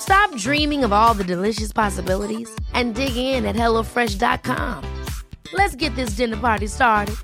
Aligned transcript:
Stop 0.00 0.34
dreaming 0.36 0.82
of 0.84 0.92
all 0.92 1.14
the 1.14 1.24
delicious 1.24 1.72
possibilities 1.72 2.50
and 2.74 2.94
dig 2.94 3.16
in 3.16 3.44
at 3.44 3.54
HelloFresh.com. 3.54 4.84
Let's 5.52 5.76
get 5.76 5.94
this 5.94 6.16
dinner 6.16 6.36
party 6.36 6.66
started. 6.66 7.16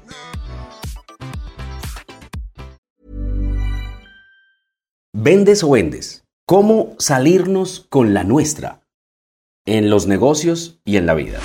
¿Vendes 5.18 5.64
o 5.64 5.70
vendes? 5.70 6.24
¿Cómo 6.46 6.94
salirnos 6.98 7.86
con 7.88 8.12
la 8.12 8.22
nuestra? 8.22 8.82
En 9.66 9.88
los 9.90 10.06
negocios 10.06 10.78
y 10.84 10.98
en 10.98 11.06
la 11.06 11.14
vida. 11.14 11.40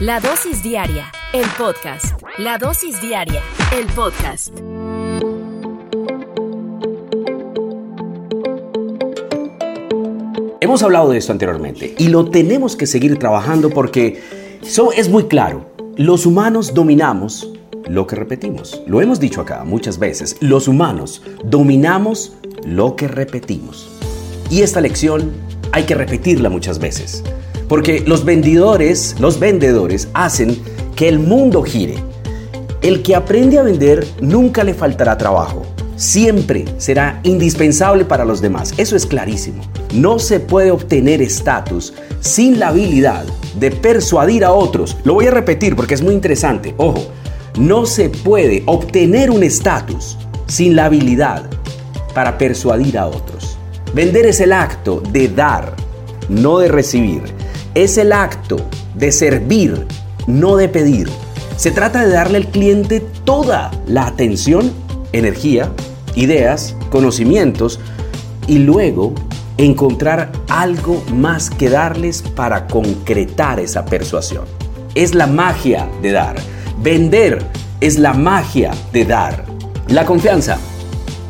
La 0.00 0.20
dosis 0.20 0.62
diaria, 0.62 1.12
el 1.32 1.46
podcast. 1.58 2.22
La 2.38 2.56
dosis 2.56 3.00
diaria, 3.00 3.42
el 3.72 3.86
podcast. 3.88 4.54
Hemos 10.64 10.82
hablado 10.82 11.10
de 11.10 11.18
esto 11.18 11.30
anteriormente 11.30 11.94
y 11.98 12.08
lo 12.08 12.30
tenemos 12.30 12.74
que 12.74 12.86
seguir 12.86 13.18
trabajando 13.18 13.68
porque 13.68 14.22
eso 14.62 14.92
es 14.92 15.10
muy 15.10 15.24
claro. 15.24 15.66
Los 15.96 16.24
humanos 16.24 16.72
dominamos 16.72 17.52
lo 17.86 18.06
que 18.06 18.16
repetimos. 18.16 18.80
Lo 18.86 19.02
hemos 19.02 19.20
dicho 19.20 19.42
acá 19.42 19.64
muchas 19.64 19.98
veces. 19.98 20.38
Los 20.40 20.66
humanos 20.66 21.20
dominamos 21.44 22.32
lo 22.64 22.96
que 22.96 23.08
repetimos. 23.08 23.90
Y 24.48 24.62
esta 24.62 24.80
lección 24.80 25.32
hay 25.70 25.82
que 25.82 25.96
repetirla 25.96 26.48
muchas 26.48 26.78
veces. 26.78 27.22
Porque 27.68 28.02
los 28.06 28.24
vendedores, 28.24 29.16
los 29.20 29.38
vendedores 29.38 30.08
hacen 30.14 30.58
que 30.96 31.10
el 31.10 31.18
mundo 31.18 31.62
gire. 31.62 31.96
El 32.80 33.02
que 33.02 33.14
aprende 33.14 33.58
a 33.58 33.62
vender 33.62 34.06
nunca 34.22 34.64
le 34.64 34.72
faltará 34.72 35.18
trabajo. 35.18 35.73
Siempre 35.96 36.64
será 36.78 37.20
indispensable 37.22 38.04
para 38.04 38.24
los 38.24 38.40
demás. 38.40 38.74
Eso 38.76 38.96
es 38.96 39.06
clarísimo. 39.06 39.62
No 39.92 40.18
se 40.18 40.40
puede 40.40 40.70
obtener 40.70 41.22
estatus 41.22 41.94
sin 42.20 42.58
la 42.58 42.68
habilidad 42.68 43.24
de 43.58 43.70
persuadir 43.70 44.44
a 44.44 44.52
otros. 44.52 44.96
Lo 45.04 45.14
voy 45.14 45.26
a 45.26 45.30
repetir 45.30 45.76
porque 45.76 45.94
es 45.94 46.02
muy 46.02 46.14
interesante. 46.14 46.74
Ojo, 46.76 47.06
no 47.58 47.86
se 47.86 48.10
puede 48.10 48.62
obtener 48.66 49.30
un 49.30 49.42
estatus 49.42 50.18
sin 50.46 50.76
la 50.76 50.86
habilidad 50.86 51.44
para 52.14 52.38
persuadir 52.38 52.98
a 52.98 53.06
otros. 53.06 53.56
Vender 53.94 54.26
es 54.26 54.40
el 54.40 54.52
acto 54.52 55.00
de 55.12 55.28
dar, 55.28 55.74
no 56.28 56.58
de 56.58 56.68
recibir 56.68 57.22
es 57.74 57.98
el 57.98 58.12
acto 58.12 58.56
de 58.94 59.10
servir, 59.12 59.86
no 60.26 60.56
de 60.56 60.68
pedir. 60.68 61.08
Se 61.56 61.70
trata 61.70 62.04
de 62.04 62.12
darle 62.12 62.38
al 62.38 62.46
cliente 62.46 63.00
toda 63.24 63.70
la 63.86 64.06
atención, 64.06 64.72
energía, 65.14 65.70
ideas, 66.16 66.76
conocimientos 66.90 67.80
y 68.46 68.58
luego 68.58 69.14
encontrar 69.56 70.32
algo 70.48 71.02
más 71.14 71.50
que 71.50 71.70
darles 71.70 72.22
para 72.22 72.66
concretar 72.66 73.60
esa 73.60 73.84
persuasión. 73.84 74.44
Es 74.94 75.14
la 75.14 75.26
magia 75.26 75.88
de 76.02 76.12
dar. 76.12 76.36
Vender 76.82 77.38
es 77.80 77.98
la 77.98 78.12
magia 78.12 78.72
de 78.92 79.04
dar. 79.04 79.44
La 79.88 80.04
confianza. 80.04 80.58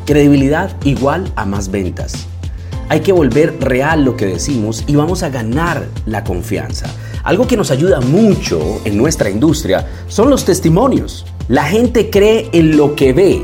Credibilidad 0.05 0.75
igual 0.83 1.31
a 1.35 1.45
más 1.45 1.69
ventas. 1.69 2.27
Hay 2.89 2.99
que 2.99 3.11
volver 3.11 3.59
real 3.59 4.05
lo 4.05 4.15
que 4.15 4.27
decimos 4.27 4.83
y 4.85 4.95
vamos 4.95 5.23
a 5.23 5.29
ganar 5.29 5.87
la 6.05 6.23
confianza. 6.23 6.87
Algo 7.23 7.47
que 7.47 7.57
nos 7.57 7.71
ayuda 7.71 8.01
mucho 8.01 8.81
en 8.85 8.97
nuestra 8.97 9.31
industria 9.31 9.87
son 10.07 10.29
los 10.29 10.45
testimonios. 10.45 11.25
La 11.47 11.63
gente 11.63 12.11
cree 12.11 12.49
en 12.53 12.77
lo 12.77 12.95
que 12.95 13.13
ve, 13.13 13.43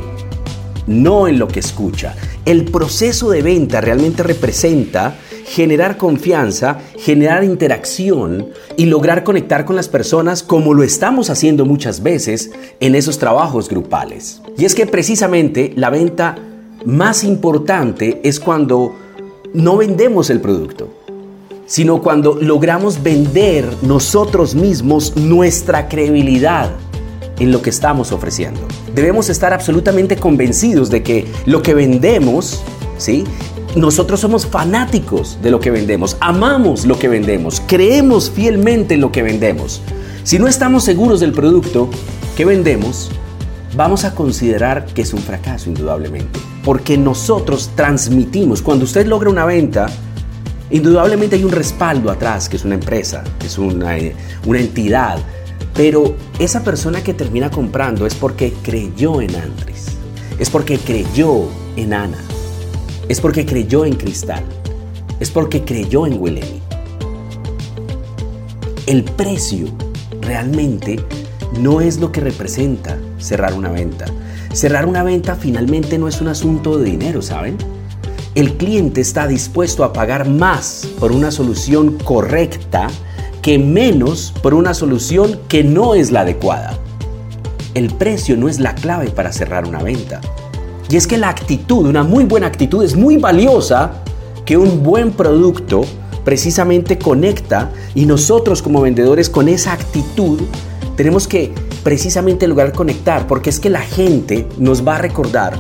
no 0.91 1.28
en 1.28 1.40
lo 1.40 1.47
que 1.47 1.59
escucha. 1.59 2.16
El 2.46 2.66
proceso 2.66 3.29
de 3.29 3.41
venta 3.41 3.81
realmente 3.81 4.24
representa 4.24 5.16
generar 5.46 5.97
confianza, 5.97 6.79
generar 6.97 7.44
interacción 7.44 8.47
y 8.78 8.85
lograr 8.85 9.24
conectar 9.24 9.66
con 9.66 9.75
las 9.75 9.90
personas 9.90 10.44
como 10.44 10.74
lo 10.74 10.84
estamos 10.84 11.29
haciendo 11.29 11.66
muchas 11.66 12.03
veces 12.03 12.52
en 12.79 12.96
esos 12.96 13.18
trabajos 13.18 13.68
grupales. 13.68 14.41
Y 14.57 14.66
es 14.66 14.75
que 14.75 14.85
precisamente 14.85 15.74
la 15.75 15.90
venta 15.90 16.38
más 16.85 17.23
importante 17.23 18.22
es 18.23 18.40
cuando 18.40 18.96
no 19.53 19.78
vendemos 19.78 20.29
el 20.29 20.40
producto, 20.40 20.90
sino 21.66 22.02
cuando 22.02 22.35
logramos 22.35 23.03
vender 23.03 23.66
nosotros 23.81 24.56
mismos 24.56 25.16
nuestra 25.16 25.88
credibilidad 25.88 26.72
en 27.41 27.52
lo 27.52 27.62
que 27.62 27.69
estamos 27.69 28.12
ofreciendo. 28.12 28.62
Debemos 28.94 29.29
estar 29.29 29.53
absolutamente 29.53 30.16
convencidos 30.16 30.90
de 30.90 31.03
que 31.03 31.25
lo 31.46 31.62
que 31.62 31.74
vendemos, 31.74 32.62
¿sí? 32.97 33.24
Nosotros 33.75 34.19
somos 34.19 34.46
fanáticos 34.46 35.40
de 35.41 35.52
lo 35.52 35.59
que 35.59 35.72
vendemos, 35.72 36.18
amamos 36.19 36.85
lo 36.85 37.00
que 37.00 37.07
vendemos, 37.07 37.62
creemos 37.68 38.29
fielmente 38.29 38.94
en 38.94 39.02
lo 39.02 39.12
que 39.12 39.24
vendemos. 39.24 39.81
Si 40.24 40.38
no 40.38 40.47
estamos 40.47 40.84
seguros 40.84 41.19
del 41.19 41.31
producto 41.31 41.90
que 42.38 42.46
vendemos, 42.46 43.09
vamos 43.75 44.06
a 44.06 44.13
considerar 44.13 44.85
que 44.85 45.02
es 45.02 45.13
un 45.13 45.19
fracaso 45.19 45.69
indudablemente 45.69 46.40
porque 46.63 46.97
nosotros 46.97 47.72
transmitimos. 47.75 48.62
Cuando 48.62 48.85
usted 48.85 49.08
logra 49.08 49.29
una 49.29 49.46
venta, 49.46 49.88
indudablemente 50.69 51.35
hay 51.35 51.44
un 51.44 51.52
respaldo 51.52 52.12
atrás, 52.12 52.50
que 52.50 52.58
es 52.58 52.66
una 52.66 52.75
empresa, 52.75 53.23
que 53.40 53.47
es 53.47 53.58
una, 53.58 53.97
eh, 53.97 54.16
una 54.46 54.59
entidad, 54.59 55.18
pero 55.74 56.16
esa 56.40 56.64
persona 56.64 57.04
que 57.04 57.14
termina 57.14 57.50
comprando 57.50 58.06
es 58.06 58.16
porque 58.16 58.54
creyó 58.62 59.22
en 59.22 59.36
Andrés, 59.36 59.88
es 60.40 60.50
porque 60.50 60.78
creyó 60.78 61.46
en 61.76 61.94
Ana, 61.94 62.18
es 63.08 63.22
porque 63.22 63.46
creyó 63.46 63.85
en 63.85 63.96
Cristal, 63.96 64.44
es 65.20 65.29
porque 65.29 65.64
creyó 65.64 66.06
en 66.06 66.22
Willy. 66.22 66.62
El 68.85 69.03
precio 69.03 69.68
realmente 70.22 71.00
no 71.59 71.82
es 71.82 72.00
lo 72.00 72.12
que 72.12 72.22
representa 72.22 72.97
cerrar 73.20 73.53
una 73.53 73.70
venta. 73.70 74.06
Cerrar 74.53 74.85
una 74.85 75.03
venta 75.03 75.35
finalmente 75.35 75.97
no 75.97 76.08
es 76.08 76.20
un 76.22 76.28
asunto 76.28 76.78
de 76.78 76.85
dinero, 76.85 77.22
¿saben? 77.22 77.58
El 78.35 78.58
cliente 78.58 79.02
está 79.02 79.28
dispuesto 79.28 79.84
a 79.84 79.94
pagar 79.94 80.28
más 80.28 80.88
por 81.00 81.12
una 81.12 81.32
solución 81.32 81.97
correcta 81.97 82.88
que 83.41 83.58
menos 83.58 84.34
por 84.41 84.53
una 84.53 84.73
solución 84.73 85.40
que 85.47 85.64
no 85.64 85.96
es 85.96 86.11
la 86.11 86.22
adecuada. 86.22 86.78
El 87.73 87.93
precio 87.93 88.38
no 88.38 88.49
es 88.49 88.59
la 88.59 88.76
clave 88.76 89.09
para 89.09 89.32
cerrar 89.32 89.66
una 89.66 89.82
venta. 89.82 90.22
Y 90.90 90.97
es 90.97 91.08
que 91.08 91.17
la 91.17 91.29
actitud, 91.29 91.88
una 91.88 92.03
muy 92.03 92.26
buena 92.26 92.47
actitud, 92.47 92.84
es 92.84 92.96
muy 92.96 93.17
valiosa 93.17 93.91
que 94.46 94.58
un 94.58 94.84
buen 94.84 95.11
producto 95.11 95.82
precisamente 96.26 96.99
conecta 96.99 97.72
y 97.96 98.05
nosotros 98.05 98.61
como 98.61 98.82
vendedores 98.82 99.29
con 99.29 99.47
esa 99.47 99.73
actitud 99.73 100.41
tenemos 100.96 101.28
que 101.28 101.53
precisamente 101.84 102.47
lograr 102.47 102.73
conectar, 102.73 103.26
porque 103.26 103.49
es 103.49 103.59
que 103.59 103.70
la 103.70 103.82
gente 103.82 104.47
nos 104.58 104.85
va 104.85 104.97
a 104.97 104.99
recordar 104.99 105.53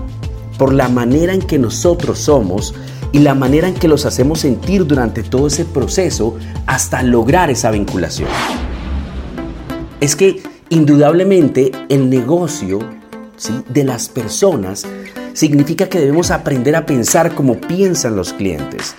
por 0.57 0.73
la 0.73 0.87
manera 0.87 1.33
en 1.33 1.41
que 1.41 1.57
nosotros 1.57 2.19
somos 2.19 2.75
y 3.11 3.19
la 3.19 3.35
manera 3.35 3.67
en 3.67 3.73
que 3.73 3.87
los 3.87 4.05
hacemos 4.05 4.39
sentir 4.39 4.85
durante 4.85 5.23
todo 5.23 5.47
ese 5.47 5.65
proceso 5.65 6.37
hasta 6.65 7.03
lograr 7.03 7.49
esa 7.49 7.71
vinculación. 7.71 8.29
Es 9.99 10.15
que 10.15 10.41
indudablemente 10.69 11.71
el 11.89 12.09
negocio 12.09 12.79
¿sí? 13.37 13.53
de 13.69 13.83
las 13.83 14.09
personas 14.09 14.85
significa 15.33 15.87
que 15.87 15.99
debemos 15.99 16.31
aprender 16.31 16.75
a 16.75 16.85
pensar 16.85 17.35
como 17.35 17.59
piensan 17.59 18.15
los 18.15 18.33
clientes, 18.33 18.95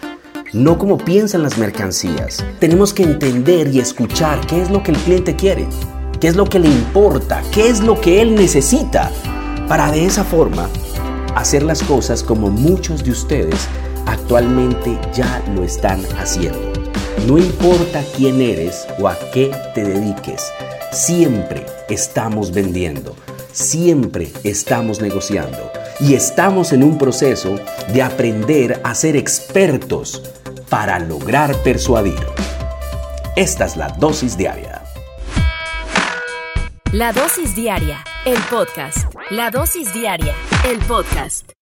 no 0.53 0.79
como 0.79 0.99
piensan 0.99 1.43
las 1.43 1.59
mercancías. 1.59 2.45
Tenemos 2.61 2.93
que 2.93 3.03
entender 3.03 3.69
y 3.69 3.81
escuchar 3.81 4.47
qué 4.47 4.63
es 4.63 4.71
lo 4.71 4.83
que 4.83 4.93
el 4.93 4.99
cliente 4.99 5.35
quiere, 5.35 5.67
qué 6.21 6.29
es 6.29 6.37
lo 6.37 6.45
que 6.45 6.59
le 6.59 6.69
importa, 6.69 7.43
qué 7.53 7.69
es 7.69 7.81
lo 7.81 8.01
que 8.01 8.21
él 8.23 8.35
necesita, 8.35 9.11
para 9.69 9.91
de 9.91 10.05
esa 10.05 10.25
forma 10.25 10.69
hacer 11.35 11.63
las 11.63 11.83
cosas 11.83 12.23
como 12.23 12.51
muchos 12.51 13.03
de 13.03 13.11
ustedes 13.11 13.69
actualmente 14.07 14.99
ya 15.15 15.43
lo 15.55 15.63
están 15.63 16.05
haciendo. 16.19 16.73
No 17.27 17.39
importa 17.39 18.03
quién 18.17 18.41
eres 18.41 18.87
o 18.99 19.09
a 19.09 19.17
qué 19.33 19.51
te 19.75 19.85
dediques, 19.85 20.43
siempre 20.91 21.67
estamos 21.89 22.53
vendiendo, 22.53 23.15
siempre 23.53 24.33
estamos 24.45 25.01
negociando 25.01 25.71
y 26.01 26.15
estamos 26.15 26.73
en 26.73 26.83
un 26.83 26.99
proceso 26.99 27.57
de 27.93 28.03
aprender 28.03 28.81
a 28.85 28.95
ser 28.95 29.17
expertos 29.17 30.23
para 30.69 30.99
lograr 30.99 31.55
persuadir. 31.63 32.27
Esta 33.37 33.67
es 33.67 33.77
la 33.77 33.89
dosis 33.89 34.37
diaria. 34.37 34.83
La 36.93 37.13
dosis 37.13 37.55
diaria, 37.55 38.05
el 38.27 38.39
podcast. 38.51 39.15
La 39.31 39.51
dosis 39.51 39.95
diaria, 39.95 40.35
el 40.69 40.79
podcast. 40.81 41.62